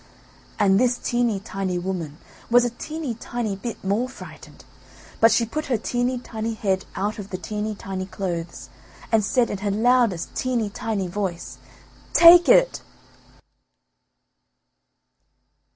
And 0.57 0.79
this 0.79 0.97
teeny 0.97 1.39
tiny 1.39 1.77
woman 1.77 2.17
was 2.49 2.65
a 2.65 2.71
teeny 2.71 3.13
tiny 3.13 3.55
bit 3.55 3.83
more 3.83 4.09
frightened, 4.09 4.65
but 5.19 5.31
she 5.31 5.45
put 5.45 5.67
her 5.67 5.77
teeny 5.77 6.17
tiny 6.17 6.55
head 6.55 6.85
out 6.95 7.19
of 7.19 7.29
the 7.29 7.37
teeny 7.37 7.75
tiny 7.75 8.07
clothes, 8.07 8.69
and 9.11 9.23
said 9.23 9.51
in 9.51 9.59
her 9.59 9.69
loudest 9.69 10.33
teeny 10.33 10.71
tiny 10.71 11.05
voice, 11.07 11.59
"TAKE 12.13 12.49
IT!" 12.49 12.81